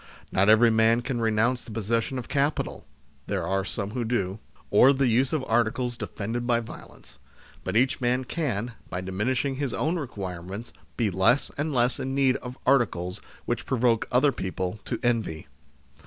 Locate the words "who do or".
3.91-4.93